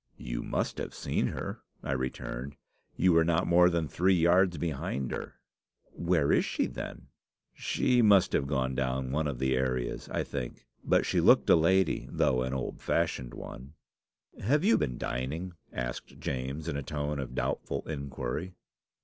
"'You 0.17 0.41
must 0.41 0.79
have 0.79 0.95
seen 0.95 1.27
her,' 1.27 1.61
I 1.83 1.91
returned. 1.91 2.55
'You 2.95 3.13
were 3.13 3.23
not 3.23 3.45
more 3.45 3.69
than 3.69 3.87
three 3.87 4.15
yards 4.15 4.57
behind 4.57 5.11
her.' 5.11 5.35
"'Where 5.91 6.31
is 6.31 6.43
she 6.43 6.65
then?' 6.65 7.09
"'She 7.53 8.01
must 8.01 8.33
have 8.33 8.47
gone 8.47 8.73
down 8.73 9.11
one 9.11 9.27
of 9.27 9.37
the 9.37 9.55
areas, 9.55 10.09
I 10.09 10.23
think. 10.23 10.65
But 10.83 11.05
she 11.05 11.21
looked 11.21 11.51
a 11.51 11.55
lady, 11.55 12.09
though 12.11 12.41
an 12.41 12.51
old 12.55 12.81
fashioned 12.81 13.35
one.' 13.35 13.73
"'Have 14.39 14.63
you 14.63 14.75
been 14.75 14.97
dining?' 14.97 15.53
asked 15.71 16.19
James, 16.19 16.67
in 16.67 16.75
a 16.77 16.81
tone 16.81 17.19
of 17.19 17.35
doubtful 17.35 17.83
inquiry. 17.87 18.55